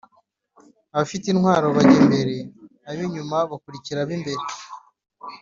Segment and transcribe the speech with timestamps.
[0.93, 2.35] abafite intwaro bajya imbere
[2.89, 4.43] abo inyuma bakurikira abimbere